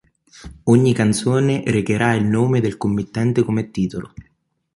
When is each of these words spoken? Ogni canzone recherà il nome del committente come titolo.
Ogni 0.63 0.93
canzone 0.93 1.61
recherà 1.63 2.15
il 2.15 2.25
nome 2.25 2.59
del 2.59 2.75
committente 2.75 3.43
come 3.43 3.69
titolo. 3.69 4.13